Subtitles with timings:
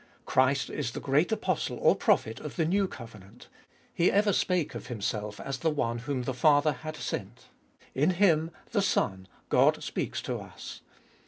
[0.25, 3.49] Christ is the great Apostle or Prophet of the New Covenant.
[3.93, 7.49] He ever spake of Himself as the one whom the Father had sent;
[7.93, 10.81] in Him, the Son, God speaks to us.